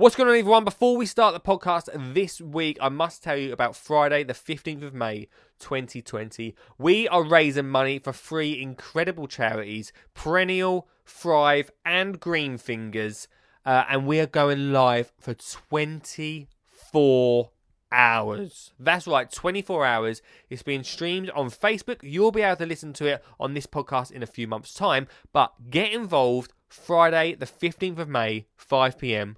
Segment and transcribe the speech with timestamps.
[0.00, 0.64] What's going on, everyone?
[0.64, 4.82] Before we start the podcast this week, I must tell you about Friday, the 15th
[4.82, 6.54] of May, 2020.
[6.78, 13.28] We are raising money for three incredible charities Perennial, Thrive, and Green Fingers.
[13.66, 17.50] Uh, and we are going live for 24
[17.92, 18.72] hours.
[18.78, 20.22] That's right, 24 hours.
[20.48, 21.98] It's being streamed on Facebook.
[22.00, 25.08] You'll be able to listen to it on this podcast in a few months' time.
[25.34, 29.36] But get involved Friday, the 15th of May, 5 pm.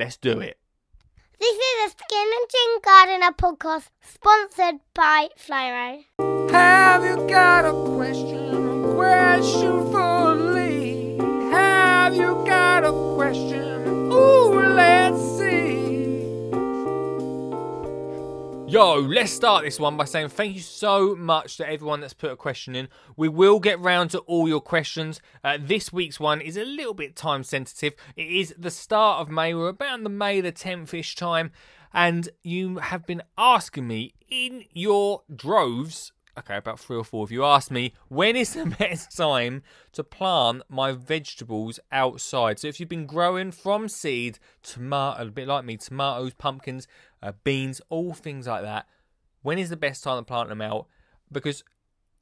[0.00, 0.56] Let's do it.
[1.38, 6.04] This is a Skinny Jean Gardener podcast sponsored by Flymo.
[6.50, 8.84] Have you got a question?
[8.86, 11.18] A question for Lee?
[11.50, 13.59] Have you got a question?
[18.70, 22.30] Yo, let's start this one by saying thank you so much to everyone that's put
[22.30, 22.86] a question in.
[23.16, 25.20] We will get round to all your questions.
[25.42, 27.94] Uh, this week's one is a little bit time sensitive.
[28.14, 29.54] It is the start of May.
[29.54, 31.50] We're about the May the 10th ish time.
[31.92, 37.32] And you have been asking me in your droves okay, about three or four of
[37.32, 42.58] you asked me when is the best time to plant my vegetables outside.
[42.58, 46.86] So if you've been growing from seed, tomato, a bit like me, tomatoes, pumpkins,
[47.22, 48.86] uh, beans, all things like that,
[49.42, 50.86] when is the best time to plant them out?
[51.32, 51.64] Because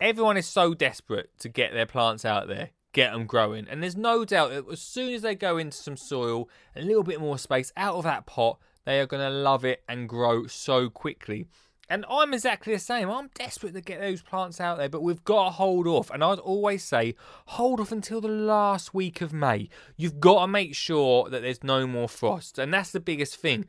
[0.01, 3.97] everyone is so desperate to get their plants out there, get them growing, and there's
[3.97, 7.39] no doubt that as soon as they go into some soil, a little bit more
[7.39, 11.47] space out of that pot, they are going to love it and grow so quickly.
[11.91, 13.09] And I'm exactly the same.
[13.09, 16.11] I'm desperate to get those plants out there, but we've got to hold off.
[16.11, 17.15] And I'd always say,
[17.47, 19.71] hold off until the last week of May.
[19.97, 22.59] You've got to make sure that there's no more frost.
[22.59, 23.65] And that's the biggest thing.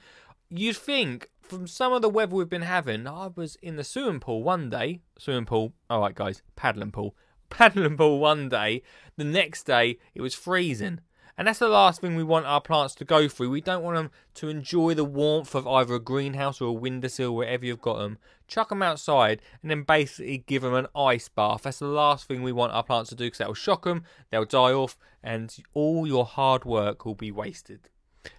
[0.50, 4.20] You'd think from some of the weather we've been having, I was in the swimming
[4.20, 5.00] pool one day.
[5.17, 7.16] Swimming pool, all right, guys, paddling pool.
[7.50, 8.84] Paddling pool one day.
[9.17, 11.00] The next day, it was freezing.
[11.39, 13.49] And that's the last thing we want our plants to go through.
[13.49, 17.33] We don't want them to enjoy the warmth of either a greenhouse or a windowsill,
[17.33, 18.17] wherever you've got them.
[18.49, 21.61] Chuck them outside and then basically give them an ice bath.
[21.61, 24.03] That's the last thing we want our plants to do because that will shock them,
[24.29, 27.88] they'll die off, and all your hard work will be wasted.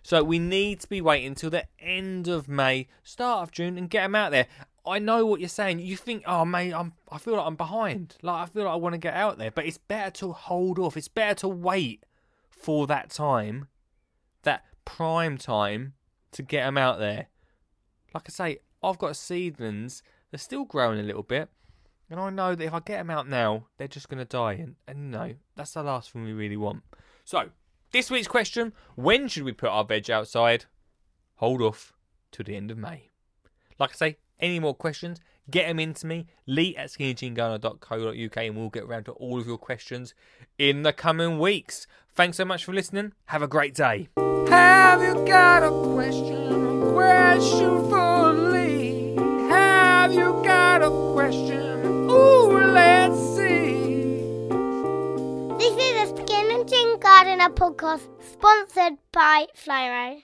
[0.02, 3.88] So we need to be waiting until the end of May, start of June, and
[3.88, 4.46] get them out there.
[4.84, 5.78] I know what you're saying.
[5.78, 8.16] You think, oh, mate, I'm, I feel like I'm behind.
[8.20, 9.50] Like, I feel like I want to get out there.
[9.50, 10.98] But it's better to hold off.
[10.98, 12.04] It's better to wait
[12.60, 13.68] for that time,
[14.42, 15.94] that prime time
[16.32, 17.28] to get them out there.
[18.14, 21.48] Like I say, I've got seedlings, they're still growing a little bit,
[22.10, 24.54] and I know that if I get them out now, they're just going to die.
[24.54, 26.82] And, and no, that's the last thing we really want.
[27.24, 27.50] So,
[27.92, 30.66] this week's question when should we put our veg outside?
[31.36, 31.92] Hold off
[32.32, 33.10] till the end of May.
[33.78, 38.70] Like I say, any more questions, get them into me, lee at skinnyjeangardener.co.uk, and we'll
[38.70, 40.14] get around to all of your questions
[40.58, 41.86] in the coming weeks.
[42.14, 43.12] Thanks so much for listening.
[43.26, 44.08] Have a great day.
[44.48, 46.82] Have you got a question?
[46.82, 49.14] A question for Lee?
[49.48, 51.84] Have you got a question?
[52.10, 54.20] Ooh, let's see.
[55.58, 60.22] This is a Skinny Jean Gardener podcast sponsored by Flymo.